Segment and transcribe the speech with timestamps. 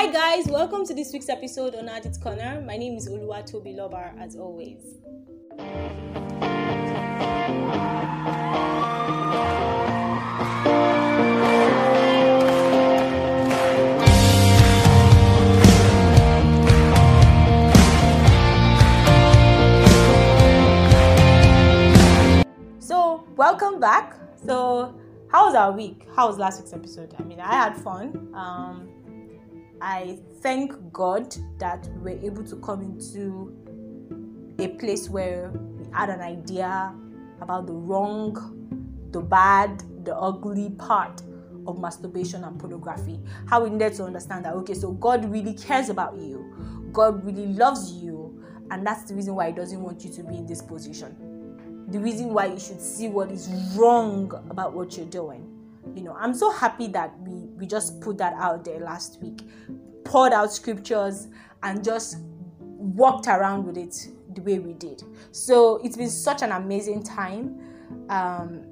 [0.00, 2.62] Hi guys, welcome to this week's episode on Adit Corner.
[2.62, 4.80] My name is Oluwa Toby Lobar as always.
[22.78, 24.16] So, welcome back.
[24.46, 24.98] So,
[25.30, 26.06] how was our week?
[26.16, 27.14] How was last week's episode?
[27.18, 28.30] I mean, I had fun.
[28.32, 28.89] Um,
[29.80, 33.56] I thank God that we were able to come into
[34.58, 36.94] a place where we had an idea
[37.40, 38.36] about the wrong,
[39.10, 41.22] the bad, the ugly part
[41.66, 43.20] of masturbation and pornography.
[43.46, 47.46] How we needed to understand that okay, so God really cares about you, God really
[47.46, 50.62] loves you, and that's the reason why He doesn't want you to be in this
[50.62, 51.16] position
[51.90, 55.49] the reason why you should see what is wrong about what you're doing.
[55.94, 59.42] You know, I'm so happy that we we just put that out there last week,
[60.04, 61.28] poured out scriptures,
[61.62, 62.18] and just
[62.60, 65.02] walked around with it the way we did.
[65.32, 67.60] So it's been such an amazing time
[68.08, 68.64] um,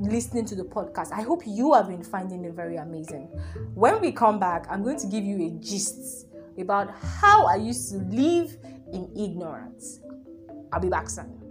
[0.00, 1.12] listening to the podcast.
[1.12, 3.26] I hope you have been finding it very amazing.
[3.74, 6.26] When we come back, I'm going to give you a gist
[6.58, 8.56] about how I used to live
[8.92, 10.00] in ignorance.
[10.72, 11.42] I'll be back soon.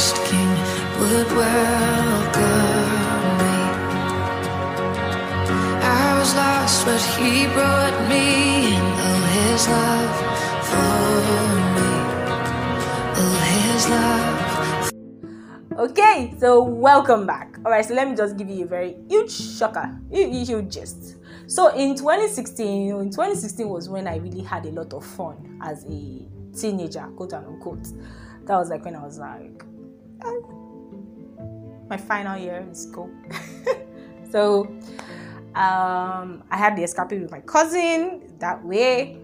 [0.00, 0.50] Highest king
[0.98, 2.40] would welcome
[3.38, 3.56] me?
[5.82, 8.82] I was lost, but he brought me in.
[8.82, 10.16] Oh, his love
[10.68, 10.92] for
[11.76, 11.90] me.
[13.16, 14.90] Oh, his love.
[15.90, 17.58] Okay, so welcome back.
[17.64, 21.16] All right, so let me just give you a very huge shocker, huge, huge gist.
[21.46, 25.04] So in 2016, you know, in 2016 was when I really had a lot of
[25.04, 26.26] fun as a
[26.58, 27.86] teenager, quote unquote.
[28.46, 29.64] That was like when I was like
[31.88, 33.10] my final year in school.
[34.30, 34.64] so
[35.54, 38.32] um, I had the escapade with my cousin.
[38.38, 39.18] That way,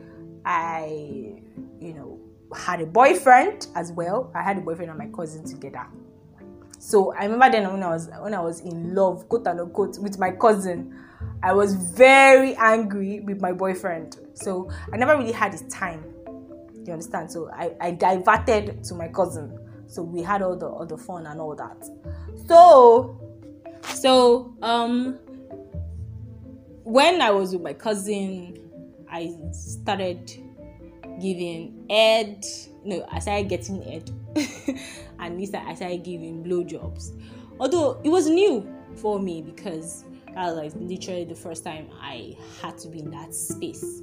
[0.45, 1.41] I,
[1.81, 2.19] you know,
[2.55, 4.31] had a boyfriend as well.
[4.35, 5.87] I had a boyfriend and my cousin together.
[6.79, 10.19] So I remember then when I was when I was in love, quote unquote, with
[10.19, 10.97] my cousin,
[11.43, 14.19] I was very angry with my boyfriend.
[14.35, 16.05] So I never really had his time.
[16.85, 17.31] You understand?
[17.33, 19.59] So I, I diverted to my cousin.
[19.89, 21.89] So we had all the all the fun and all that.
[22.47, 23.21] So
[23.95, 25.19] so um
[26.85, 28.59] when I was with my cousin,
[29.11, 30.31] I started
[31.21, 32.45] giving head.
[32.85, 34.11] No, I started getting head,
[35.19, 37.11] and this I started giving blowjobs.
[37.59, 40.05] Although it was new for me because
[40.35, 44.03] that was like literally the first time I had to be in that space.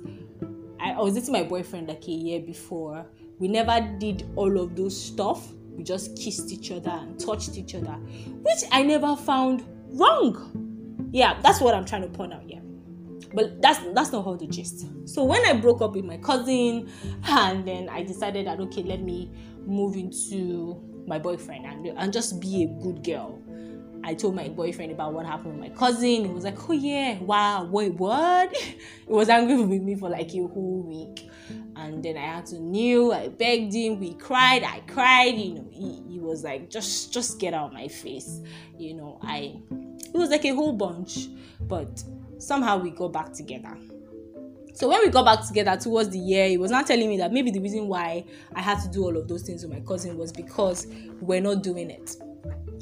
[0.79, 3.05] I, I was dating my boyfriend like a year before.
[3.39, 5.47] We never did all of those stuff.
[5.75, 11.09] We just kissed each other and touched each other, which I never found wrong.
[11.11, 12.63] Yeah, that's what I'm trying to point out here
[13.33, 14.85] but that's that's not all the gist.
[15.05, 16.89] So when i broke up with my cousin
[17.23, 19.31] and then i decided that okay let me
[19.65, 23.41] move into my boyfriend and, and just be a good girl.
[24.05, 26.25] I told my boyfriend about what happened with my cousin.
[26.25, 28.55] He was like oh yeah wow wait what?
[28.57, 31.29] He was angry with me for like a whole week
[31.75, 35.67] and then i had to kneel i begged him we cried i cried you know
[35.71, 38.41] he, he was like just just get out of my face
[38.77, 41.27] you know i it was like a whole bunch
[41.61, 42.03] but
[42.43, 43.75] somehow we got back together.
[44.75, 47.31] So when we got back together towards the year, he was not telling me that
[47.31, 50.17] maybe the reason why I had to do all of those things with my cousin
[50.17, 50.87] was because
[51.21, 52.15] we're not doing it.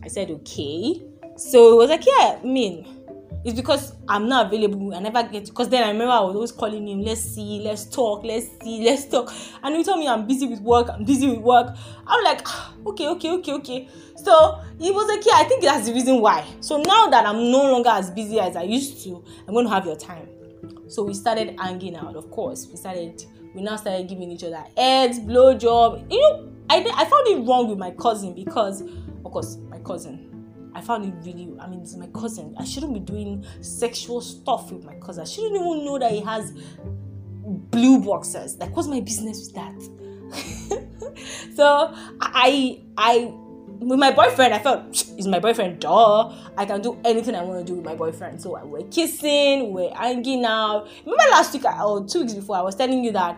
[0.04, 1.02] I said okay.
[1.36, 3.01] So it was like, yeah, I mean,
[3.44, 4.94] it's because I'm not available.
[4.94, 7.86] I never get because then I remember I was always calling him, let's see, let's
[7.86, 9.34] talk, let's see, let's talk.
[9.64, 11.76] And he told me I'm busy with work, I'm busy with work.
[12.06, 13.90] I'm like, ah, okay, okay, okay, okay.
[14.16, 16.46] So he was like, yeah, I think that's the reason why.
[16.60, 19.72] So now that I'm no longer as busy as I used to, I'm going to
[19.72, 20.28] have your time.
[20.88, 22.68] So we started hanging out, of course.
[22.70, 23.24] We started,
[23.56, 26.12] we now started giving each other heads, blowjob.
[26.12, 30.31] You know, I, I found it wrong with my cousin because, of course, my cousin.
[30.74, 32.56] I found it really, I mean, it's my cousin.
[32.58, 35.24] I shouldn't be doing sexual stuff with my cousin.
[35.24, 36.54] I shouldn't even know that he has
[37.44, 38.58] blue boxes.
[38.58, 40.86] Like, what's my business with that?
[41.56, 43.34] so I, I,
[43.80, 45.80] with my boyfriend, I felt he's my boyfriend.
[45.80, 48.42] Duh, I can do anything I want to do with my boyfriend.
[48.42, 50.88] So we're kissing, we're hanging out.
[51.06, 53.38] Remember last week or two weeks before, I was telling you that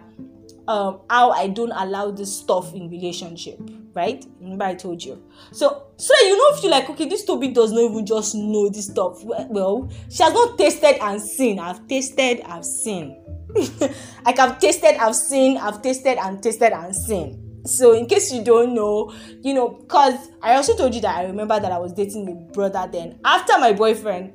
[0.67, 3.59] um, how I don't allow this stuff in relationship,
[3.93, 4.25] right?
[4.39, 5.21] Remember I told you.
[5.51, 8.69] So so you know, if you like okay, this Toby does not even just know
[8.69, 9.23] this stuff.
[9.23, 11.59] Well, she has not tasted and seen.
[11.59, 13.19] I've tasted, I've seen.
[14.25, 17.39] like I've tasted, I've seen, I've tasted and tasted and seen.
[17.65, 21.25] So in case you don't know, you know, because I also told you that I
[21.25, 23.19] remember that I was dating my brother then.
[23.23, 24.33] After my boyfriend,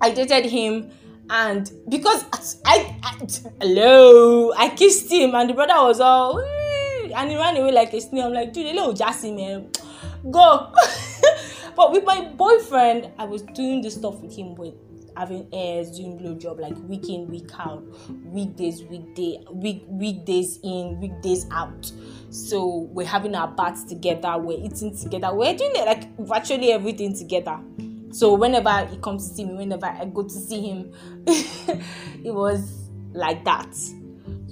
[0.00, 0.90] I dated him
[1.30, 3.26] and because I, I
[3.60, 6.40] hello, I kissed him and the brother was all
[7.12, 8.26] and he ran away like a snail.
[8.26, 10.30] I'm like, dude, a little jassy man, eh.
[10.30, 10.72] go.
[11.76, 14.74] but with my boyfriend, I was doing this stuff with him with
[15.16, 17.82] having airs, doing blow job like week in, week out,
[18.24, 21.90] weekdays, weekday, week weekdays in, weekdays out.
[22.30, 27.16] So we're having our baths together, we're eating together, we're doing it like virtually everything
[27.16, 27.58] together.
[28.10, 30.92] So whenever he comes to see me, whenever I go to see him,
[31.26, 33.74] it was like that.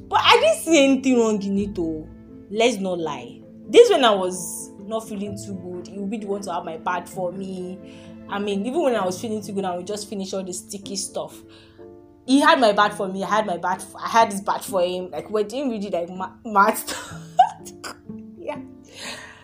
[0.09, 2.09] But I didn't see anything wrong in it though.
[2.51, 3.41] Let's not lie.
[3.69, 6.65] This when I was not feeling too good, he would be the one to have
[6.65, 7.79] my bad for me
[8.31, 10.53] I mean, even when I was feeling too good, I would just finish all the
[10.53, 11.37] sticky stuff.
[12.27, 13.25] He had my bad for me.
[13.25, 13.83] I had my bad.
[13.99, 15.11] I had his bad for him.
[15.11, 16.09] Like we're doing really like
[16.45, 16.79] mad
[18.39, 18.59] yeah.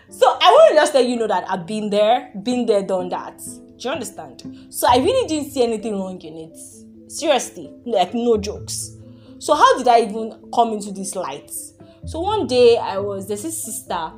[0.09, 3.09] So I want to just let you know that I've been there, been there, done
[3.09, 3.39] that.
[3.39, 4.67] Do you understand?
[4.69, 7.11] So I really didn't see anything wrong in it.
[7.11, 8.95] Seriously, like no jokes.
[9.39, 11.51] So how did I even come into this light?
[12.07, 14.11] So one day I was there's this sister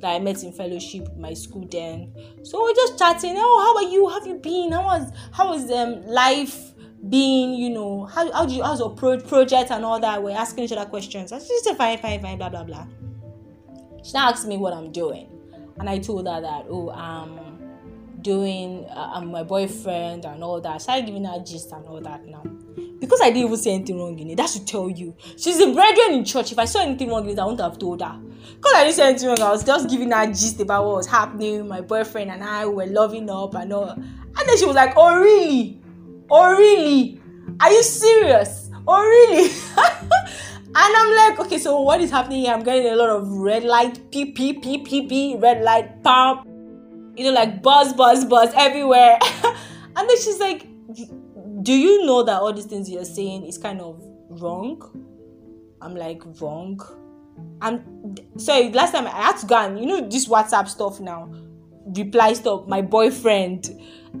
[0.00, 2.14] that I met in fellowship my school then.
[2.44, 3.34] So we're just chatting.
[3.36, 4.08] Oh, how are you?
[4.08, 4.70] How have you been?
[4.70, 6.74] How was how was um life
[7.08, 7.54] being?
[7.54, 10.22] You know, how how do you how's your pro- project and all that?
[10.22, 11.32] We're asking each other questions.
[11.32, 12.86] I just said fine, fine, fine, blah blah blah.
[14.04, 15.28] She now asked me what I'm doing,
[15.78, 17.58] and I told her that oh um
[18.24, 20.72] doing uh, I'm my boyfriend and all that.
[20.72, 22.42] I started giving her gist and all that now.
[22.98, 25.14] Because I didn't even say anything wrong in it, that should tell you.
[25.36, 26.50] She's a brethren in church.
[26.50, 28.18] If I saw anything wrong in it, I wouldn't have told her.
[28.56, 31.06] Because I didn't say anything wrong, I was just giving her gist about what was
[31.06, 31.68] happening.
[31.68, 33.90] My boyfriend and I were loving up and all.
[33.90, 35.80] And then she was like, Oh, really?
[36.30, 37.20] Oh, really?
[37.60, 38.70] Are you serious?
[38.86, 39.50] Oh, really?
[39.76, 42.52] and I'm like, okay, so what is happening here?
[42.52, 46.48] I'm getting a lot of red light, pee, pee, pee, pee, pee, red light, pump,
[47.16, 49.18] you know, like buzz, buzz, buzz everywhere.
[49.96, 50.66] and then she's like,
[51.62, 54.82] do you know that all these things you're saying is kind of wrong?
[55.80, 56.80] I'm like, wrong.
[57.60, 61.32] I'm sorry, last time I had to go and you know this WhatsApp stuff now,
[61.86, 63.70] reply stuff, my boyfriend,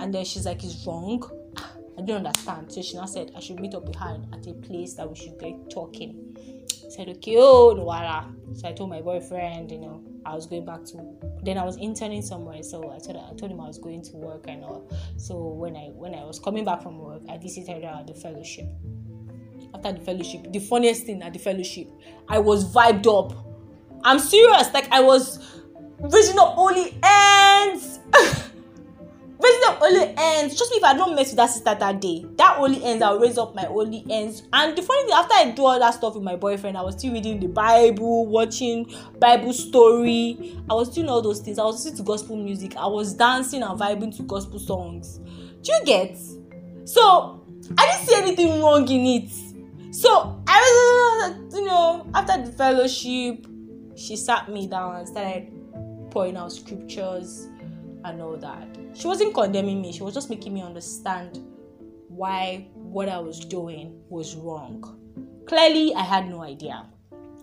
[0.00, 1.22] and then she's like, it's wrong.
[1.96, 2.72] I don't understand.
[2.72, 5.14] So she now said I should meet up with her at a place that we
[5.14, 6.36] should get talking.
[6.84, 10.64] I said, okay, oh no, So I told my boyfriend, you know, I was going
[10.64, 13.78] back to then I was interning somewhere, so I told I told him I was
[13.78, 14.90] going to work and all.
[15.16, 18.14] So when I when I was coming back from work, I visited her at the
[18.14, 18.66] fellowship.
[19.74, 21.88] After the fellowship, the funniest thing at the fellowship,
[22.28, 23.36] I was vibed up.
[24.04, 25.38] I'm serious, like I was
[26.00, 28.00] raising up only ends.
[29.44, 30.56] raising only ends.
[30.56, 33.18] Trust me, if I don't mess with that sister that day, that only ends, I'll
[33.18, 34.42] raise up my only ends.
[34.52, 36.96] And the funny thing, after I do all that stuff with my boyfriend, I was
[36.98, 40.56] still reading the Bible, watching Bible story.
[40.70, 41.58] I was doing all those things.
[41.58, 42.76] I was listening to gospel music.
[42.76, 45.18] I was dancing and vibing to gospel songs.
[45.62, 46.18] Do you get?
[46.84, 47.44] So
[47.78, 49.30] I didn't see anything wrong in it.
[49.94, 53.46] So I was, you know, after the fellowship,
[53.96, 55.52] she sat me down and started
[56.10, 57.48] pouring out scriptures
[58.04, 58.76] and all that.
[58.94, 61.40] She wasn't condemning me, she was just making me understand
[62.08, 65.00] why what I was doing was wrong.
[65.46, 66.86] Clearly, I had no idea.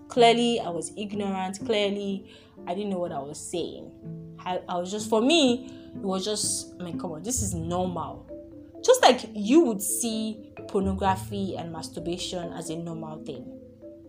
[0.07, 1.59] Clearly, I was ignorant.
[1.65, 2.31] Clearly,
[2.65, 3.91] I didn't know what I was saying.
[4.39, 7.53] I, I was just, for me, it was just, I mean, come on, this is
[7.53, 8.27] normal.
[8.83, 13.57] Just like you would see pornography and masturbation as a normal thing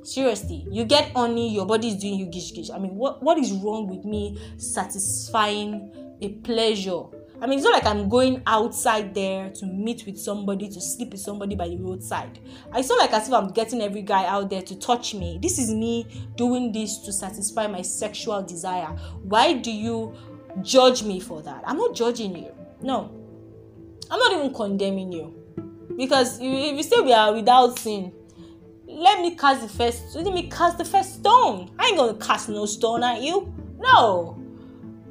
[0.05, 3.39] seriously you get honey your body is doing you gish gish i mean what what
[3.39, 7.03] is wrong with me satisfying a pleasure.
[7.43, 11.11] I mean, it's not like I'm going outside there to meet with somebody, to sleep
[11.11, 12.39] with somebody by the roadside.
[12.73, 15.41] It's not like as if I'm getting every guy out there to touch me.
[15.43, 16.07] This is me
[16.37, 18.87] doing this to satisfy my sexual desire.
[19.25, 20.15] Why do you
[20.63, 21.65] judge me for that?
[21.67, 22.53] I'm not judging you.
[22.81, 23.11] No.
[24.09, 25.35] I'm not even condemning you.
[25.97, 28.13] Because if you say we are without sin,
[28.87, 31.73] let me cast the first let me cast the first stone.
[31.77, 33.53] I ain't gonna cast no stone at you.
[33.79, 34.39] No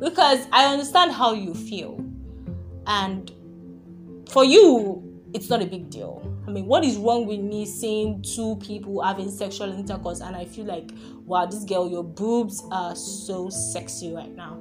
[0.01, 2.03] because I understand how you feel.
[2.87, 3.31] And
[4.29, 6.21] for you, it's not a big deal.
[6.47, 10.45] I mean, what is wrong with me seeing two people having sexual intercourse and I
[10.45, 10.91] feel like,
[11.25, 14.59] wow, this girl, your boobs are so sexy right now.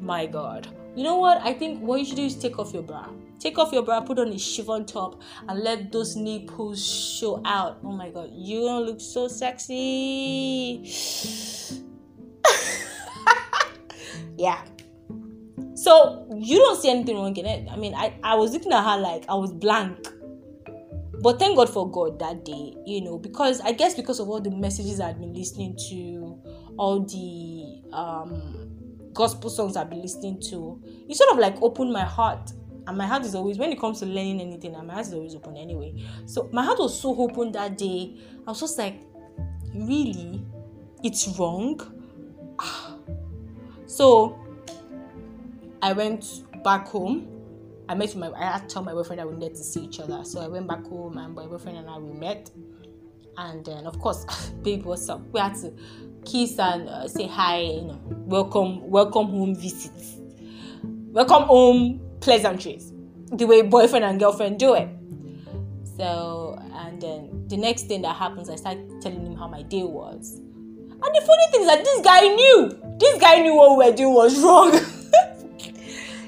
[0.00, 0.68] My God.
[0.96, 1.40] You know what?
[1.42, 3.08] I think what you should do is take off your bra.
[3.38, 7.78] Take off your bra, put on a chiffon top, and let those nipples show out.
[7.84, 10.82] Oh my God, you gonna look so sexy.
[14.36, 14.64] yeah.
[15.88, 17.66] So you don't see anything wrong in it.
[17.70, 20.06] I mean, I, I was looking at her like I was blank.
[21.22, 24.38] but thank God for God that day, you know, because I guess because of all
[24.38, 26.42] the messages I've been listening to,
[26.76, 28.68] all the um,
[29.14, 30.78] gospel songs I've been listening to,
[31.08, 32.52] it sort of like opened my heart.
[32.86, 35.34] And my heart is always, when it comes to learning anything, my heart is always
[35.36, 35.94] open anyway.
[36.26, 38.14] So my heart was so open that day.
[38.46, 39.00] I was just like,
[39.74, 40.44] really?
[41.02, 41.80] It's wrong?
[43.86, 44.38] so
[45.82, 47.38] I went back home
[47.88, 49.98] I met my I had to tell my boyfriend that we needed to see each
[49.98, 50.22] other.
[50.24, 52.50] So I went back home and my boyfriend and I we met.
[53.38, 54.24] And then of course,
[54.62, 55.22] babe, what's up?
[55.32, 55.72] We had to
[56.24, 60.16] kiss and uh, say hi, you know, welcome, welcome home visits,
[60.82, 62.92] welcome home pleasantries,
[63.32, 64.88] the way boyfriend and girlfriend do it.
[65.96, 69.84] So and then the next thing that happens, I start telling him how my day
[69.84, 70.34] was.
[70.34, 72.96] And the funny thing is that this guy knew.
[72.98, 74.78] This guy knew what we were doing was wrong.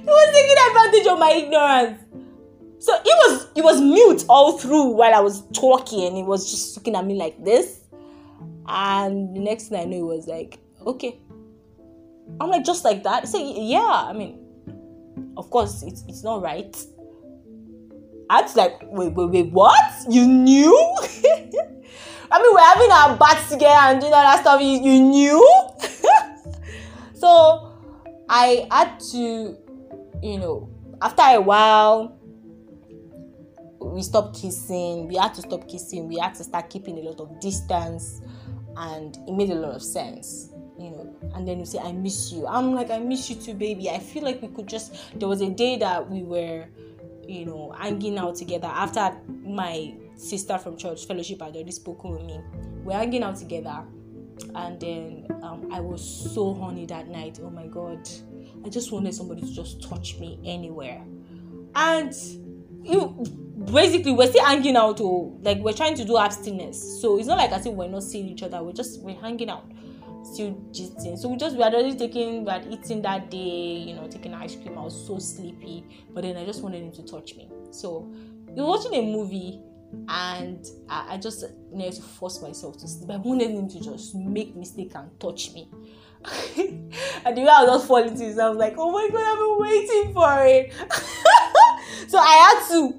[0.00, 2.04] he was taking advantage of my ignorance.
[2.78, 6.50] So he was he was mute all through while I was talking, and he was
[6.50, 7.80] just looking at me like this.
[8.66, 11.18] And the next thing I knew, he was like, "Okay."
[12.40, 13.26] I'm like, just like that.
[13.28, 14.04] So, yeah.
[14.08, 14.38] I mean,
[15.36, 16.76] of course, it's it's not right.
[18.30, 19.92] I was like, wait, wait, wait, what?
[20.08, 20.72] You knew?
[22.32, 24.60] I mean, we're having our bats together and doing all that stuff.
[24.60, 25.68] You, you knew?
[27.14, 27.72] so
[28.28, 29.58] I had to
[30.22, 30.68] you know,
[31.02, 32.18] after a while,
[33.80, 35.08] we stopped kissing.
[35.08, 36.08] We had to stop kissing.
[36.08, 38.20] We had to start keeping a lot of distance,
[38.76, 41.16] and it made a lot of sense, you know.
[41.34, 43.98] And then you say, "I miss you." I'm like, "I miss you too, baby." I
[43.98, 44.94] feel like we could just.
[45.18, 46.66] There was a day that we were,
[47.26, 52.22] you know, hanging out together after my sister from church fellowship had already spoken with
[52.22, 52.40] me.
[52.84, 53.82] We're hanging out together,
[54.54, 56.02] and then um, I was
[56.34, 57.40] so horny that night.
[57.42, 58.08] Oh my god
[58.64, 61.02] I just wanted somebody to just touch me anywhere.
[61.74, 62.14] And
[62.82, 63.24] you
[63.72, 67.00] basically we're still hanging out or like we're trying to do abstinence.
[67.00, 69.50] So it's not like I said we're not seeing each other, we're just we're hanging
[69.50, 69.70] out.
[70.22, 71.18] Still gisting.
[71.18, 74.34] So we just we had already taken we had eaten that day, you know, taking
[74.34, 74.78] ice cream.
[74.78, 75.84] I was so sleepy.
[76.12, 77.48] But then I just wanted him to touch me.
[77.70, 78.10] So
[78.46, 79.60] we were watching a movie
[80.08, 83.10] and I, I just needed to force myself to sleep.
[83.10, 85.68] I wanted him to just make mistake and touch me.
[86.56, 89.38] and the way I was just falling to I was like, oh my god, I've
[89.38, 90.72] been waiting for it.
[92.08, 92.94] so I had to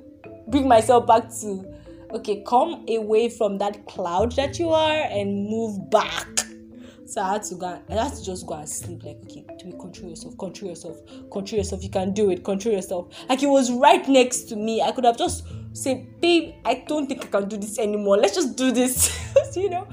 [0.47, 1.65] bring myself back to
[2.13, 6.27] okay, come away from that cloud that you are and move back.
[7.05, 7.81] So I had to go.
[7.89, 9.03] I had to just go and sleep.
[9.03, 10.37] Like, okay, do we control yourself?
[10.37, 10.97] Control yourself.
[11.29, 11.83] Control yourself.
[11.83, 12.43] You can do it.
[12.43, 13.13] Control yourself.
[13.27, 14.81] Like it was right next to me.
[14.81, 18.17] I could have just said, babe, I don't think I can do this anymore.
[18.17, 19.11] Let's just do this.
[19.57, 19.87] you know.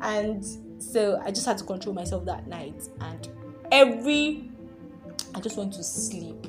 [0.00, 0.44] And
[0.80, 2.88] so I just had to control myself that night.
[3.00, 3.28] And
[3.70, 4.50] every,
[5.34, 6.46] I just want to sleep.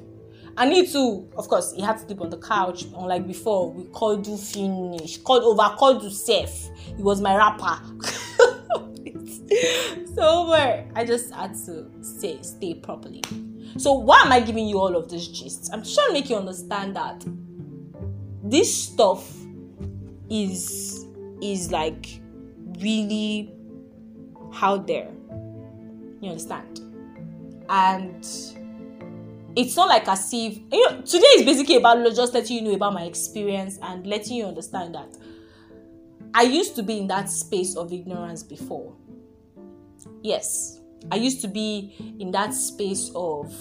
[0.57, 2.85] I need to, of course, he had to sleep on the couch.
[2.95, 6.69] Unlike before, we called do finish, called over, called to safe.
[6.97, 7.81] He was my rapper.
[10.15, 13.21] so but I just had to stay stay properly.
[13.77, 15.69] So why am I giving you all of this gist?
[15.71, 17.23] I'm trying to make you understand that
[18.43, 19.33] this stuff
[20.29, 21.05] is
[21.41, 22.19] is like
[22.79, 23.53] really
[24.61, 25.09] out there.
[26.21, 26.81] You understand?
[27.69, 28.25] And
[29.55, 32.75] it's not like as if you know, today is basically about just letting you know
[32.75, 35.17] about my experience and letting you understand that
[36.33, 38.95] I used to be in that space of ignorance before.
[40.21, 40.79] Yes,
[41.11, 43.53] I used to be in that space of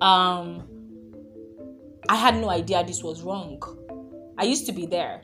[0.00, 0.68] um
[2.08, 3.62] I had no idea this was wrong.
[4.38, 5.22] I used to be there.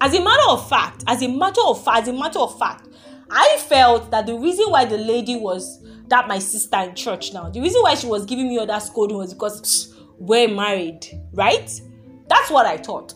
[0.00, 2.88] As a matter of fact, as a matter of fact, as a matter of fact,
[3.30, 7.48] I felt that the reason why the lady was that my sister in church now,
[7.50, 11.70] the reason why she was giving me all that scolding was because we're married, right?
[12.28, 13.14] That's what I thought.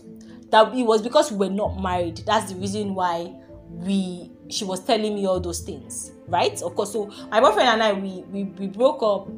[0.51, 2.23] That it was because we were not married.
[2.27, 3.35] That's the reason why
[3.69, 6.61] we she was telling me all those things, right?
[6.63, 6.93] Of course.
[6.93, 9.29] So my boyfriend and I we we, we broke up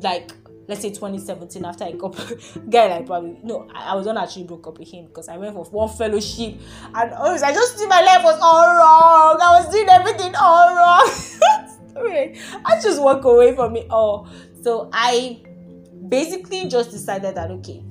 [0.00, 0.32] like
[0.68, 2.16] let's say 2017 after I got
[2.70, 5.36] guy like probably no I, I was not actually broke up with him because I
[5.36, 6.54] went for one fellowship.
[6.94, 9.38] And always I just see my life was all wrong.
[9.40, 11.10] I was doing everything all wrong.
[12.64, 14.28] I just walk away from it all.
[14.62, 15.40] So I
[16.08, 17.82] basically just decided that okay.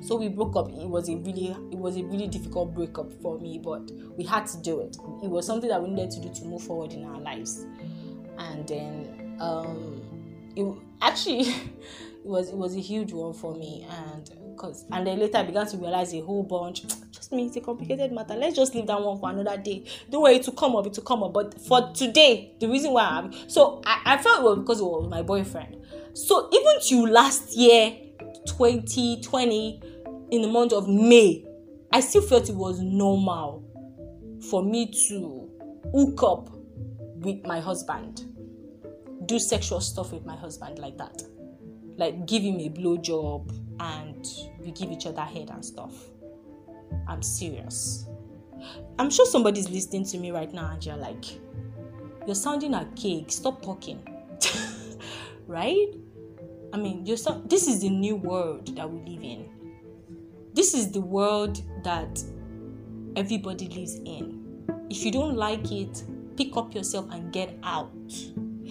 [0.00, 0.68] So we broke up.
[0.70, 4.46] It was a really it was a really difficult breakup for me but we had
[4.46, 4.96] to do it.
[5.22, 7.66] It was something that we needed to do to move forward in our lives.
[8.38, 10.01] And then um
[10.56, 13.86] it actually it was it was a huge one for me.
[13.88, 17.56] And because and then later I began to realize a whole bunch just me it's
[17.56, 18.34] a complicated matter.
[18.34, 19.84] Let's just leave that one for another day.
[20.10, 21.32] Don't worry to come up it to come up.
[21.32, 25.08] But for today the reason why I'm so I, I felt was because it was
[25.08, 25.76] my boyfriend.
[26.14, 27.96] So even to last year
[28.46, 29.80] 2020
[30.30, 31.44] in the month of May,
[31.92, 33.68] I still felt it was normal
[34.50, 35.50] for me to
[35.92, 36.50] hook up
[37.16, 38.31] with my husband,
[39.26, 41.22] do sexual stuff with my husband like that,
[41.96, 44.26] like give him a blow job and
[44.60, 45.94] we give each other head and stuff.
[47.08, 48.06] I'm serious.
[48.98, 51.24] I'm sure somebody's listening to me right now and you're like,
[52.26, 53.32] you're sounding a archaic.
[53.32, 54.06] Stop talking.
[55.46, 55.88] right?
[56.72, 59.48] I mean, you're so, this is the new world that we live in.
[60.54, 62.22] This is the world that
[63.16, 64.64] everybody lives in.
[64.88, 66.02] If you don't like it,
[66.36, 67.92] pick up yourself and get out.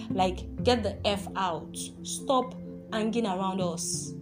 [0.10, 1.78] Like, get the F out.
[2.04, 2.56] Stop
[2.92, 4.14] hanging around us.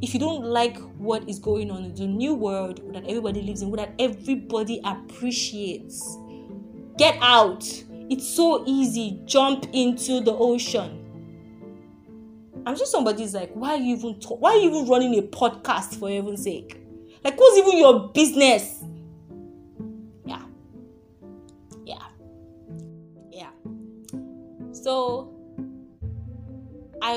[0.00, 3.62] If you don't like what is going on in the new world that everybody lives
[3.62, 6.18] in, that everybody appreciates,
[6.98, 7.64] get out.
[8.10, 9.20] It's so easy.
[9.24, 10.98] Jump into the ocean.
[12.64, 15.22] I'm sure somebody's like, why are you even talk- why are you even running a
[15.22, 16.80] podcast for heaven's sake?
[17.24, 18.84] Like, what's even your business?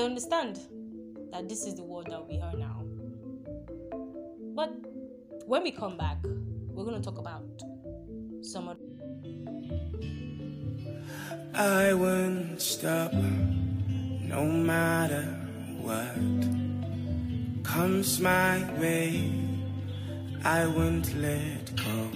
[0.06, 0.60] Understand
[1.32, 2.82] that this is the world that we are now.
[4.54, 4.72] But
[5.46, 6.18] when we come back,
[6.68, 7.44] we're going to talk about
[8.40, 8.78] some of.
[11.54, 15.24] I won't stop no matter
[15.82, 16.14] what
[17.64, 19.32] comes my way.
[20.44, 22.10] I won't let go.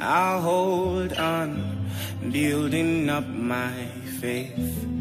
[0.00, 1.86] I'll hold on,
[2.32, 3.86] building up my
[4.20, 4.91] faith.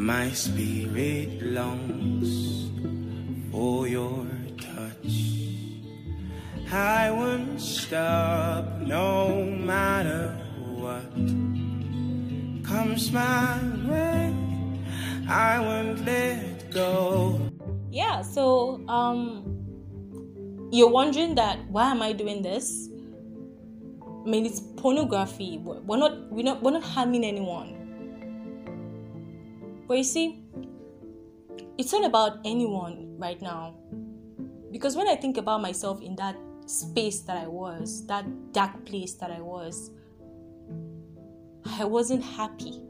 [0.00, 2.72] My spirit longs
[3.52, 4.24] for your
[4.56, 5.12] touch.
[6.72, 10.40] I won't stop no matter
[10.72, 11.04] what
[12.64, 14.34] comes my way.
[15.28, 17.38] I won't let go.
[17.90, 19.44] Yeah, so um
[20.72, 22.88] you're wondering that why am I doing this?
[24.00, 25.60] I mean it's pornography.
[25.60, 27.79] We're not we're not we're not harming anyone.
[29.90, 30.44] But you see,
[31.76, 33.74] it's not about anyone right now.
[34.70, 39.14] Because when I think about myself in that space that I was, that dark place
[39.14, 39.90] that I was,
[41.66, 42.80] I wasn't happy.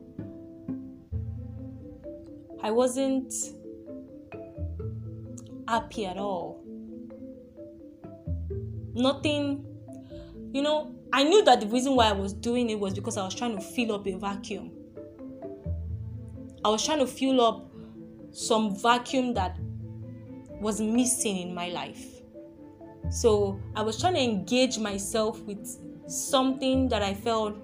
[2.62, 3.32] I wasn't
[5.66, 6.62] happy at all.
[8.92, 9.64] Nothing,
[10.52, 13.24] you know, I knew that the reason why I was doing it was because I
[13.24, 14.72] was trying to fill up a vacuum.
[16.64, 17.70] I was trying to fill up
[18.32, 19.58] some vacuum that
[20.60, 22.20] was missing in my life.
[23.10, 25.66] So I was trying to engage myself with
[26.06, 27.56] something that I felt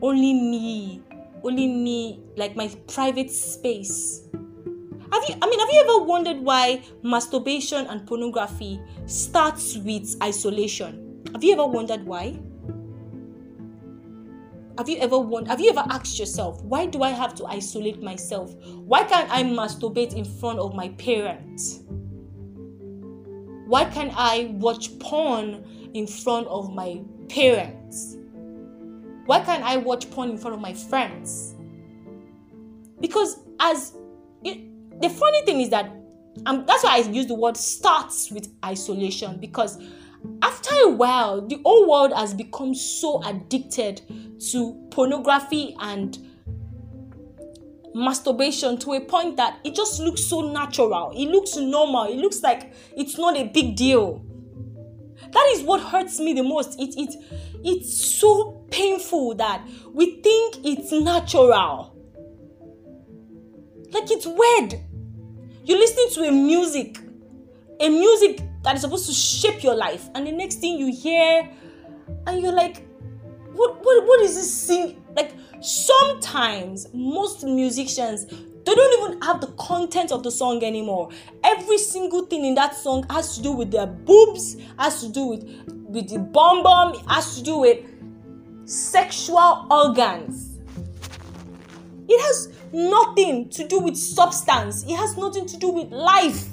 [0.00, 1.02] only me,
[1.44, 4.28] only me, like my private space.
[5.12, 11.22] Have you, I mean, have you ever wondered why masturbation and pornography starts with isolation?
[11.32, 12.38] Have you ever wondered why?
[14.78, 18.02] Have you ever wondered, have you ever asked yourself, why do I have to isolate
[18.02, 18.54] myself?
[18.64, 21.82] Why can't I masturbate in front of my parents?
[23.66, 28.16] Why can't I watch porn in front of my parents?
[29.26, 31.54] Why can't I watch porn in front of my friends?
[33.00, 33.94] Because as
[34.42, 35.90] it, the funny thing is that
[36.46, 39.78] um, that's why I use the word starts with isolation because
[40.42, 44.02] after a while, the whole world has become so addicted
[44.50, 46.18] to pornography and
[47.94, 51.12] masturbation to a point that it just looks so natural.
[51.14, 52.04] It looks normal.
[52.04, 54.24] It looks like it's not a big deal.
[55.30, 56.78] That is what hurts me the most.
[56.78, 57.14] It, it,
[57.64, 61.96] it's so painful that we think it's natural.
[63.90, 64.74] Like it's weird.
[65.64, 66.98] You're listening to a music,
[67.78, 71.48] a music that is supposed to shape your life, and the next thing you hear,
[72.26, 72.86] and you're like,
[73.52, 75.02] what, what, what is this sing?
[75.14, 78.26] Like sometimes most musicians
[78.64, 81.10] they don't even have the content of the song anymore.
[81.42, 85.26] Every single thing in that song has to do with their boobs, has to do
[85.26, 87.84] with with the bum bum has to do with
[88.64, 90.58] sexual organs.
[92.08, 94.84] It has nothing to do with substance.
[94.84, 96.46] It has nothing to do with life.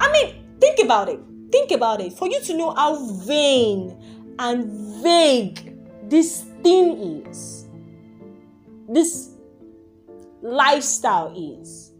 [0.00, 1.20] I mean, think about it.
[1.50, 2.12] Think about it.
[2.12, 3.96] For you to know how vain
[4.38, 5.76] and vague
[6.08, 7.66] this thing is,
[8.88, 9.30] this
[10.42, 11.92] lifestyle is.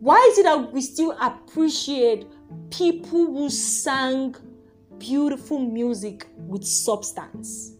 [0.00, 2.26] Why is it that we still appreciate
[2.70, 4.34] people who sang
[4.98, 7.72] beautiful music with substance?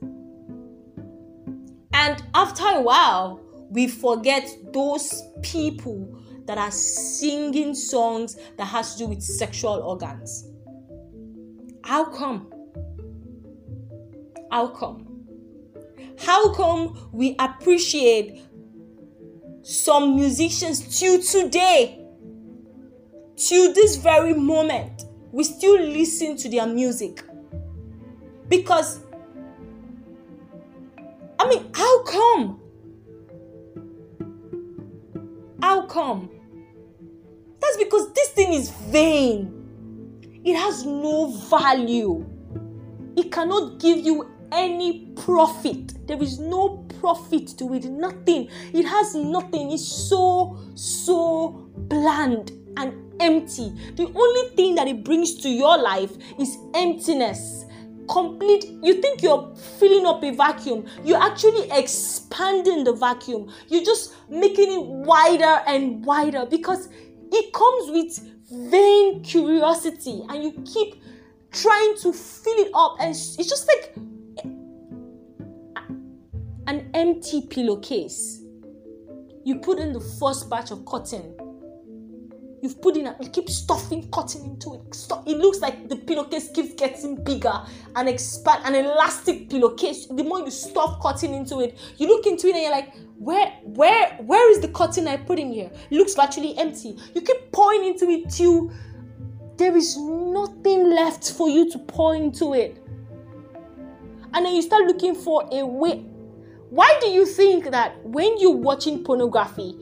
[1.92, 8.98] And after a while, we forget those people that are singing songs that has to
[8.98, 10.50] do with sexual organs.
[11.84, 12.50] How come?
[14.50, 15.06] How come?
[16.18, 18.42] How come we appreciate
[19.62, 22.06] some musicians till today,
[23.36, 27.22] till this very moment, we still listen to their music?
[28.48, 29.00] Because,
[31.38, 32.60] I mean, how come?
[35.60, 36.33] How come?
[37.64, 39.50] That's because this thing is vain.
[40.44, 42.26] It has no value.
[43.16, 46.06] It cannot give you any profit.
[46.06, 47.84] There is no profit to it.
[47.86, 48.50] Nothing.
[48.74, 49.72] It has nothing.
[49.72, 53.72] It's so, so bland and empty.
[53.94, 57.64] The only thing that it brings to your life is emptiness.
[58.10, 63.50] Complete, you think you're filling up a vacuum, you're actually expanding the vacuum.
[63.68, 66.90] You're just making it wider and wider because
[67.34, 71.02] it comes with vain curiosity and you keep
[71.50, 73.94] trying to fill it up, and it's just like
[76.66, 78.40] an empty pillowcase.
[79.44, 81.36] You put in the first batch of cotton.
[82.64, 84.80] You've put in, you keep stuffing cotton into it.
[85.26, 87.52] It looks like the pillowcase keeps getting bigger
[87.94, 88.62] and expand.
[88.64, 90.06] An elastic pillowcase.
[90.06, 93.48] The more you stuff cotton into it, you look into it and you're like, where,
[93.64, 95.70] where, where is the cotton I put in here?
[95.90, 96.96] It looks virtually empty.
[97.14, 98.72] You keep pouring into it till
[99.58, 102.82] there is nothing left for you to pour into it.
[104.32, 106.06] And then you start looking for a way
[106.70, 109.76] why do you think that when you're watching pornography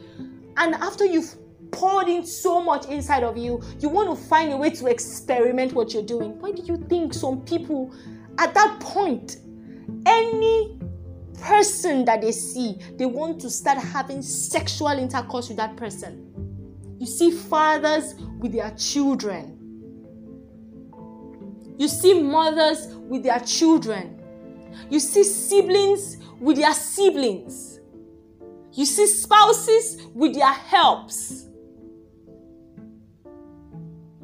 [0.58, 1.36] and after you've
[1.72, 5.72] poured in so much inside of you, you want to find a way to experiment
[5.72, 6.38] what you're doing?
[6.38, 7.92] Why do you think some people
[8.38, 9.38] at that point,
[10.06, 10.78] any
[11.40, 16.28] person that they see, they want to start having sexual intercourse with that person?
[16.98, 19.58] You see fathers with their children.
[21.78, 24.22] You see mothers with their children.
[24.88, 27.80] You see siblings with their siblings.
[28.72, 31.48] You see spouses with their helps.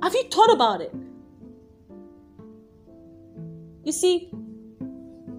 [0.03, 0.95] Have you thought about it?
[3.85, 4.31] You see,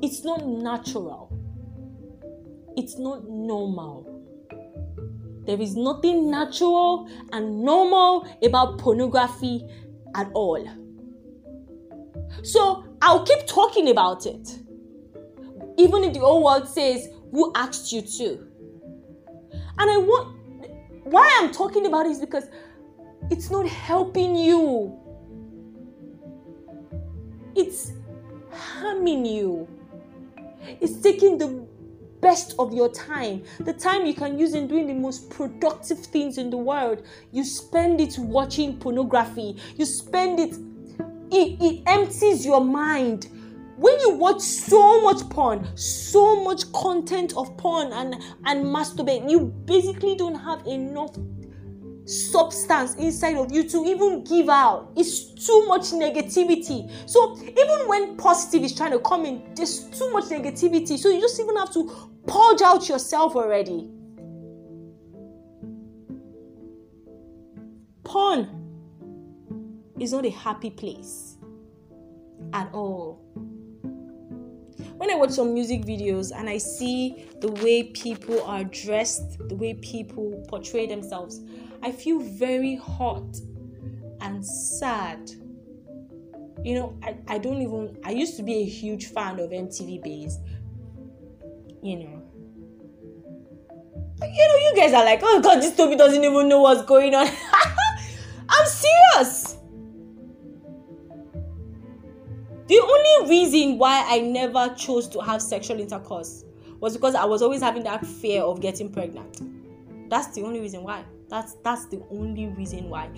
[0.02, 1.32] it's not natural.
[2.76, 4.06] It's not normal.
[5.46, 9.66] There is nothing natural and normal about pornography
[10.16, 10.68] at all.
[12.44, 14.60] So I'll keep talking about it
[15.80, 18.48] even if the old world says, Who asked you to?
[19.78, 20.36] And I want,
[21.06, 22.44] why I'm talking about it is because
[23.30, 24.98] it's not helping you,
[27.56, 27.94] it's
[28.52, 29.68] harming you,
[30.82, 31.68] it's taking the
[32.22, 36.38] best of your time, the time you can use in doing the most productive things
[36.38, 37.04] in the world.
[37.32, 40.56] You spend it watching pornography, you spend it,
[41.32, 43.28] it, it empties your mind.
[43.78, 49.46] When you watch so much porn, so much content of porn and and masturbate, you
[49.66, 51.16] basically don't have enough
[52.10, 54.92] substance inside of you to even give out.
[54.96, 56.90] It's too much negativity.
[57.08, 60.98] So even when positive is trying to come in, there's too much negativity.
[60.98, 63.92] So you just even have to purge out yourself already.
[68.04, 68.50] Porn
[70.00, 71.38] is not a happy place
[72.54, 73.22] at all
[75.00, 79.56] when I watch some music videos and I see the way people are dressed, the
[79.56, 81.40] way people portray themselves,
[81.82, 83.38] I feel very hot
[84.20, 85.32] and sad.
[86.66, 90.04] You know, I, I don't even, I used to be a huge fan of MTV
[90.04, 90.38] Base.
[91.82, 92.22] You know,
[94.22, 97.16] you know, you guys are like, oh god, this Toby doesn't even know what's going
[97.16, 97.26] on.
[98.50, 99.49] I'm serious.
[102.70, 106.46] The only reason why I never chose to have sexual intercourse
[106.80, 109.42] was because I was always having that fear of getting pregnant.
[110.08, 111.04] That's the only reason why.
[111.30, 113.10] That's that's the only reason why.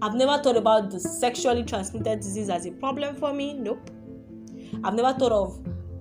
[0.00, 3.52] I've never thought about the sexually transmitted disease as a problem for me.
[3.52, 3.90] Nope.
[4.82, 5.60] I've never thought of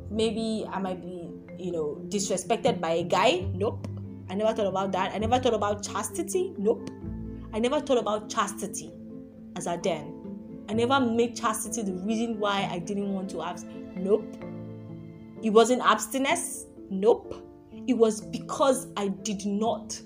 [0.09, 1.29] maybe I might be,
[1.61, 3.45] you know, disrespected by a guy.
[3.53, 3.89] Nope.
[4.29, 5.13] I never thought about that.
[5.13, 6.53] I never thought about chastity.
[6.57, 6.89] Nope.
[7.51, 8.93] I never thought about chastity
[9.57, 10.20] as a den.
[10.71, 13.61] I never made chastity the reason why I didn't want to have.
[13.97, 14.37] Nope.
[15.43, 16.65] It wasn't abstinence.
[16.89, 17.45] Nope.
[17.87, 20.01] It was because I did not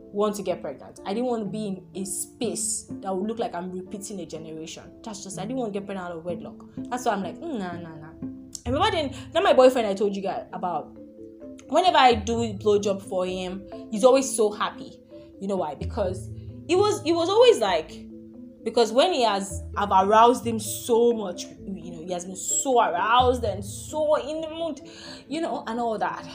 [0.00, 1.00] want to get pregnant.
[1.04, 4.24] I didn't want to be in a space that would look like I'm repeating a
[4.24, 4.84] generation.
[5.04, 6.64] That's just I didn't want to get pregnant out of wedlock.
[6.78, 8.28] That's why I'm like, mm, nah, nah, nah.
[8.64, 10.96] I remember then, then my boyfriend I told you guys about.
[11.68, 14.98] Whenever I do blowjob for him, he's always so happy.
[15.38, 15.74] You know why?
[15.74, 16.30] Because
[16.66, 18.09] it was it was always like
[18.64, 22.80] because when he has I've aroused him so much, you know, he has been so
[22.80, 24.80] aroused and so in the mood,
[25.28, 26.26] you know, and all that.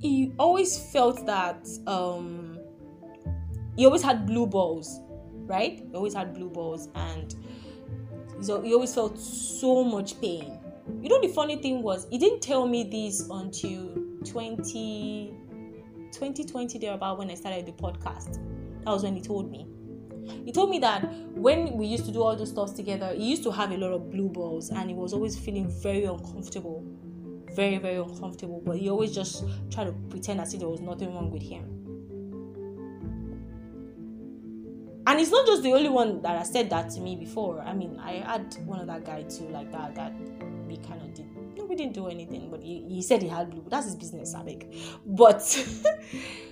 [0.00, 2.58] He always felt that um
[3.76, 5.00] he always had blue balls,
[5.46, 5.82] right?
[5.88, 7.34] He always had blue balls and
[8.40, 10.58] so he always felt so much pain.
[11.02, 15.34] You know the funny thing was he didn't tell me this until 20
[16.12, 18.34] 2020 there about when I started the podcast.
[18.84, 19.66] That was when he told me.
[20.44, 23.42] He told me that when we used to do all those stuff together, he used
[23.44, 26.84] to have a lot of blue balls and he was always feeling very uncomfortable.
[27.54, 28.62] Very, very uncomfortable.
[28.64, 31.78] But he always just tried to pretend as if there was nothing wrong with him.
[35.08, 37.60] And it's not just the only one that has said that to me before.
[37.60, 40.12] I mean, I had one other guy too, like that, that
[40.66, 41.24] we kind of did.
[41.56, 43.64] No, we didn't do anything, but he, he said he had blue.
[43.68, 44.70] That's his business, I beg.
[45.06, 45.40] But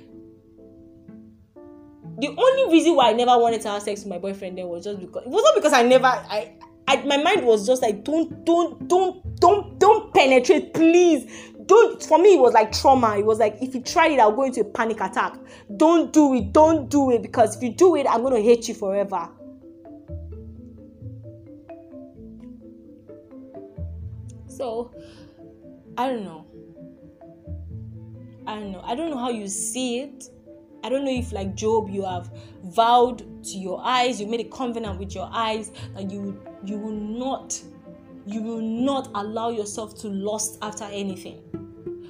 [2.18, 4.84] the only reason why I never wanted to have sex with my boyfriend then was
[4.84, 6.54] just because it was not because I never I,
[6.88, 11.30] I my mind was just like don't don't don't don't don't penetrate please.
[11.66, 13.18] Don't for me it was like trauma.
[13.18, 15.36] It was like if you try it i'll go into a panic attack.
[15.76, 18.66] Don't do it don't do it because if you do it i'm going to hate
[18.68, 19.28] you forever.
[24.48, 24.90] So
[25.98, 26.46] i don't know.
[28.46, 28.80] I don't know.
[28.84, 30.30] I don't know how you see it
[30.86, 32.30] I don't know if, like Job, you have
[32.62, 36.92] vowed to your eyes, you made a covenant with your eyes that you you will
[36.92, 37.60] not
[38.24, 41.42] you will not allow yourself to lust after anything.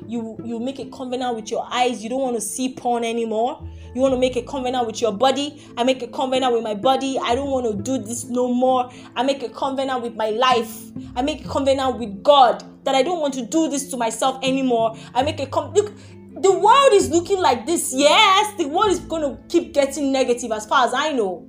[0.06, 2.04] You you make a covenant with your eyes.
[2.04, 3.66] You don't want to see porn anymore.
[3.94, 5.62] You want to make a covenant with your body.
[5.78, 7.18] I make a covenant with my body.
[7.18, 8.90] I don't want to do this no more.
[9.14, 10.90] I make a covenant with my life.
[11.14, 14.38] I make a covenant with God that I don't want to do this to myself
[14.42, 14.98] anymore.
[15.14, 15.94] I make a com- look
[16.38, 17.92] the world is looking like this.
[17.94, 21.48] Yes, the world is going to keep getting negative as far as I know.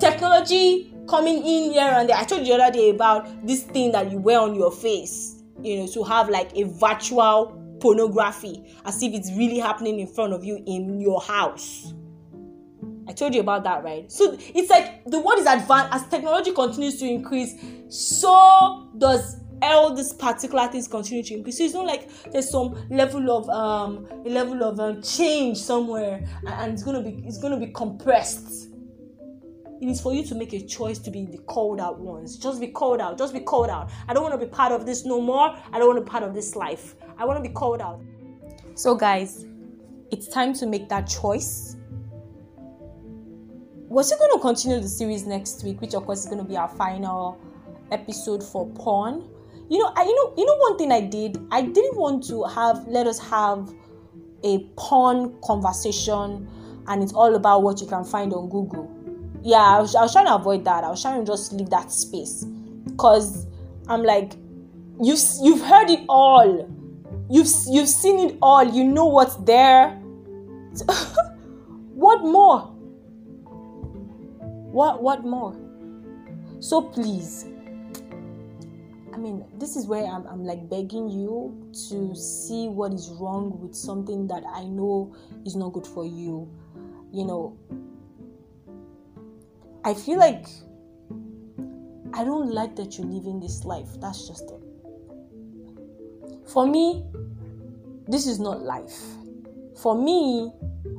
[0.00, 2.16] Technology coming in here and there.
[2.16, 5.42] I told you the other day about this thing that you wear on your face,
[5.62, 10.32] you know, to have like a virtual pornography as if it's really happening in front
[10.32, 11.92] of you in your house.
[13.06, 14.10] I told you about that, right?
[14.10, 17.54] So it's like the world is advanced as technology continues to increase,
[17.88, 19.40] so does
[19.72, 21.58] all these particular things continue to increase.
[21.58, 26.72] So it's not like there's some level of um level of um, change somewhere and
[26.72, 28.68] it's gonna be it's gonna be compressed.
[29.80, 32.38] It is for you to make a choice to be the called out ones.
[32.38, 33.18] Just be called out.
[33.18, 33.90] Just be called out.
[34.08, 35.54] I don't want to be part of this no more.
[35.72, 36.94] I don't want to be part of this life.
[37.18, 38.00] I want to be called out.
[38.76, 39.44] So, guys,
[40.10, 41.76] it's time to make that choice.
[43.88, 46.48] We're still going to continue the series next week, which of course is going to
[46.48, 47.38] be our final
[47.90, 49.28] episode for porn
[49.68, 51.38] you know, I you know you know one thing I did.
[51.50, 53.72] I didn't want to have let us have
[54.42, 56.48] a porn conversation,
[56.86, 58.90] and it's all about what you can find on Google.
[59.42, 60.84] Yeah, I was, I was trying to avoid that.
[60.84, 62.44] I was trying to just leave that space
[62.84, 63.46] because
[63.88, 64.34] I'm like,
[65.02, 66.68] you've you've heard it all,
[67.30, 68.64] you've you've seen it all.
[68.64, 69.90] You know what's there.
[71.94, 72.60] what more?
[74.72, 75.56] What what more?
[76.60, 77.46] So please
[79.14, 83.60] I mean, this is where I'm, I'm like begging you to see what is wrong
[83.60, 85.14] with something that I know
[85.46, 86.52] is not good for you.
[87.12, 87.56] You know,
[89.84, 90.46] I feel like
[92.12, 93.86] I don't like that you're living this life.
[94.00, 94.62] That's just it.
[96.48, 97.04] For me,
[98.08, 99.00] this is not life.
[99.80, 100.50] For me,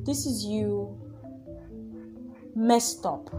[0.05, 0.97] this is you
[2.55, 3.29] messed up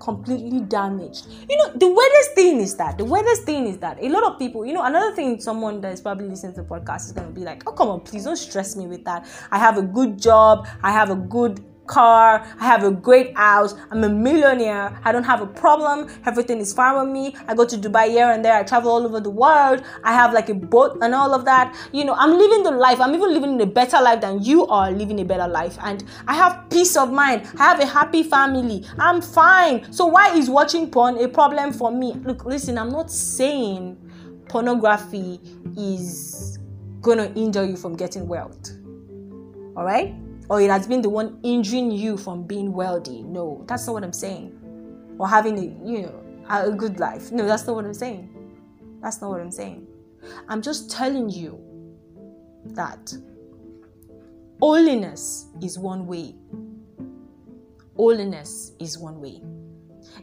[0.00, 1.26] completely damaged.
[1.48, 4.38] You know, the weirdest thing is that the weirdest thing is that a lot of
[4.38, 7.30] people, you know, another thing someone that is probably listening to the podcast is gonna
[7.30, 9.26] be like, oh come on, please don't stress me with that.
[9.50, 13.74] I have a good job, I have a good car, I have a great house,
[13.90, 17.34] I'm a millionaire, I don't have a problem, everything is fine with me.
[17.48, 20.32] I go to Dubai here and there, I travel all over the world, I have
[20.32, 21.74] like a boat and all of that.
[21.92, 24.90] You know, I'm living the life, I'm even living a better life than you are
[24.92, 28.86] living a better life, and I have peace of mind, I have a happy family,
[28.98, 29.92] I'm fine.
[29.92, 32.14] So, why is watching porn a problem for me?
[32.22, 33.98] Look, listen, I'm not saying
[34.48, 35.40] pornography
[35.76, 36.58] is
[37.00, 38.70] gonna injure you from getting wealth.
[39.76, 40.14] All right?
[40.50, 43.22] Or it has been the one injuring you from being wealthy.
[43.22, 45.14] No, that's not what I'm saying.
[45.16, 47.30] Or having a you know a good life.
[47.30, 48.28] No, that's not what I'm saying.
[49.00, 49.86] That's not what I'm saying.
[50.48, 51.56] I'm just telling you
[52.64, 53.14] that
[54.60, 56.34] holiness is one way.
[57.96, 59.40] Holiness is one way.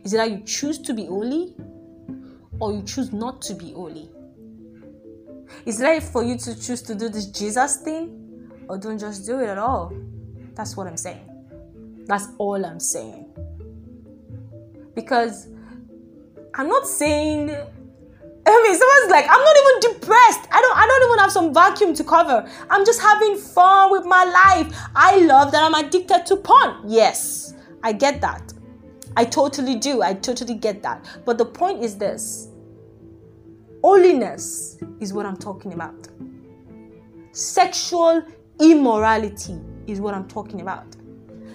[0.03, 1.55] Is it that you choose to be holy
[2.59, 4.09] or you choose not to be holy?
[5.65, 9.39] Is it for you to choose to do this Jesus thing or don't just do
[9.39, 9.93] it at all?
[10.57, 11.29] That's what I'm saying.
[12.07, 13.27] That's all I'm saying.
[14.95, 15.47] Because
[16.55, 17.55] I'm not saying
[18.49, 20.47] I mean, someone's like, I'm not even depressed.
[20.51, 22.49] I don't I don't even have some vacuum to cover.
[22.69, 24.75] I'm just having fun with my life.
[24.95, 26.77] I love that I'm addicted to porn.
[26.87, 28.53] Yes, I get that.
[29.15, 30.01] I totally do.
[30.01, 31.05] I totally get that.
[31.25, 32.47] But the point is this
[33.83, 36.07] holiness is what I'm talking about.
[37.33, 38.23] Sexual
[38.59, 40.85] immorality is what I'm talking about.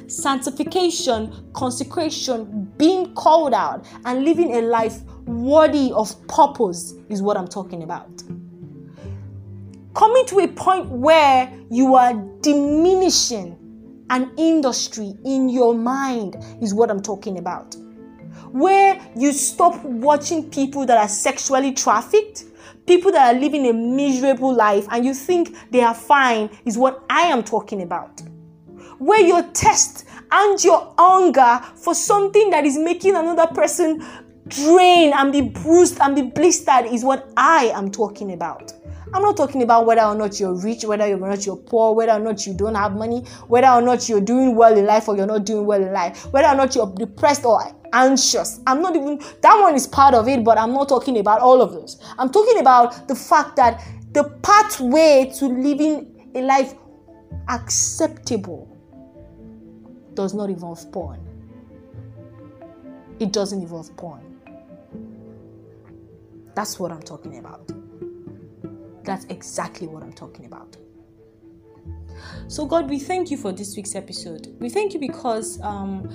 [0.09, 7.49] Sanctification, consecration, being called out, and living a life worthy of purpose is what I'm
[7.49, 8.11] talking about.
[9.95, 13.59] Coming to a point where you are diminishing
[14.11, 17.75] an industry in your mind is what I'm talking about.
[18.51, 22.45] Where you stop watching people that are sexually trafficked,
[22.87, 27.05] people that are living a miserable life, and you think they are fine is what
[27.09, 28.21] I am talking about.
[28.99, 34.05] Where your test and your hunger for something that is making another person
[34.49, 38.73] drain and be bruised and be blistered is what I am talking about.
[39.15, 42.13] I'm not talking about whether or not you're rich, whether or not you're poor, whether
[42.13, 45.17] or not you don't have money, whether or not you're doing well in life or
[45.17, 48.61] you're not doing well in life, whether or not you're depressed or anxious.
[48.67, 51.61] I'm not even, that one is part of it, but I'm not talking about all
[51.61, 52.01] of those.
[52.19, 56.75] I'm talking about the fact that the pathway to living a life
[57.49, 58.69] acceptable
[60.15, 61.21] does not involve porn.
[63.19, 64.29] It doesn't involve porn.
[66.55, 67.71] That's what I'm talking about.
[69.05, 70.77] That's exactly what I'm talking about.
[72.49, 74.55] So, God, we thank you for this week's episode.
[74.61, 76.09] We thank you because um,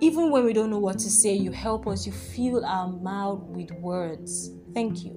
[0.00, 3.42] even when we don't know what to say, you help us, you fill our mouth
[3.44, 4.50] with words.
[4.72, 5.16] Thank you.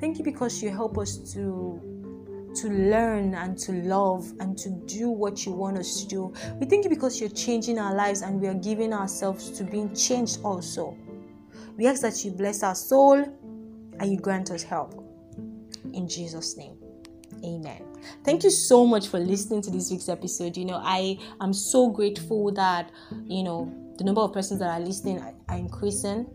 [0.00, 1.82] Thank you because you help us to
[2.54, 6.32] to learn and to love and to do what you want us to do.
[6.58, 9.94] We thank you because you're changing our lives and we are giving ourselves to being
[9.94, 10.96] changed also.
[11.76, 13.22] We ask that you bless our soul
[14.00, 15.04] and you grant us help.
[15.92, 16.77] In Jesus' name.
[17.44, 17.82] Amen.
[18.24, 20.56] Thank you so much for listening to this week's episode.
[20.56, 22.90] You know, I am so grateful that,
[23.24, 26.26] you know, the number of persons that are listening are increasing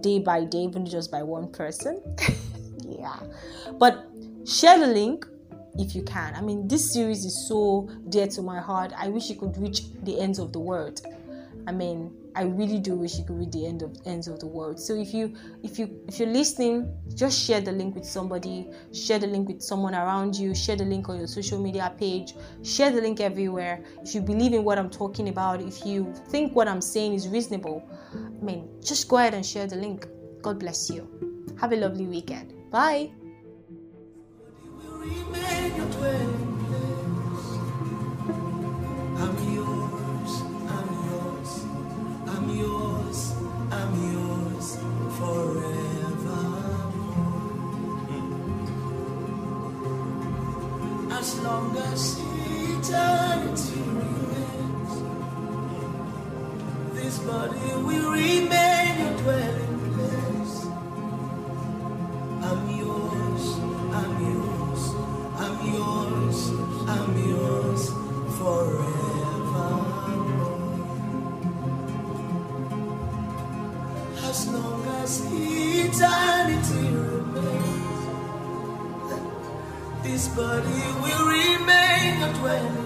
[0.00, 2.00] day by day, even just by one person.
[2.84, 3.18] yeah.
[3.78, 4.06] But
[4.44, 5.26] share the link
[5.78, 6.34] if you can.
[6.34, 8.92] I mean, this series is so dear to my heart.
[8.96, 11.00] I wish it could reach the ends of the world.
[11.66, 14.46] I mean, I really do wish you could read the end of ends of the
[14.46, 14.78] world.
[14.78, 19.18] So if you if you if you're listening, just share the link with somebody, share
[19.18, 22.90] the link with someone around you, share the link on your social media page, share
[22.90, 23.84] the link everywhere.
[24.02, 27.28] If you believe in what I'm talking about, if you think what I'm saying is
[27.28, 27.82] reasonable,
[28.14, 30.06] I mean, just go ahead and share the link.
[30.42, 31.08] God bless you.
[31.60, 32.54] Have a lovely weekend.
[32.70, 33.10] Bye.
[52.90, 54.92] Eternity remains.
[56.92, 60.56] This body will remain your dwelling place.
[62.42, 63.44] I'm yours,
[63.98, 64.82] I'm yours,
[65.44, 66.38] I'm yours,
[66.88, 67.82] I'm yours.
[74.30, 78.00] As long as eternity remains.
[80.02, 82.79] This body will remain a dwelling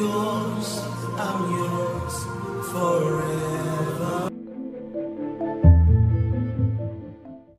[0.00, 0.82] yours,
[1.18, 1.79] I'm yours.